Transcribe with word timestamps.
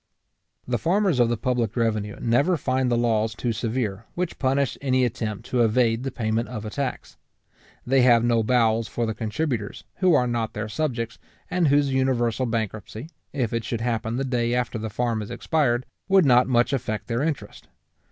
The 0.67 0.79
farmers 0.79 1.19
of 1.19 1.29
the 1.29 1.37
public 1.37 1.75
revenue 1.77 2.15
never 2.19 2.57
find 2.57 2.89
the 2.91 2.97
laws 2.97 3.35
too 3.35 3.53
severe, 3.53 4.07
which 4.15 4.39
punish 4.39 4.75
any 4.81 5.05
attempt 5.05 5.45
to 5.51 5.61
evade 5.61 6.01
the 6.01 6.09
payment 6.09 6.49
of 6.49 6.65
a 6.65 6.71
tax. 6.71 7.17
They 7.85 8.01
have 8.01 8.23
no 8.23 8.41
bowels 8.41 8.87
for 8.87 9.05
the 9.05 9.13
contributors, 9.13 9.83
who 9.97 10.15
are 10.15 10.25
not 10.25 10.53
their 10.53 10.69
subjects, 10.69 11.19
and 11.51 11.67
whose 11.67 11.93
universal 11.93 12.47
bankruptcy, 12.47 13.09
if 13.31 13.53
it 13.53 13.63
should 13.63 13.81
happen 13.81 14.15
the 14.15 14.23
day 14.25 14.55
after 14.55 14.79
the 14.79 14.89
farm 14.89 15.21
is 15.21 15.29
expired, 15.29 15.85
would 16.09 16.25
not 16.25 16.47
much 16.47 16.73
affect 16.73 17.05
their 17.07 17.21
interest. 17.21 17.67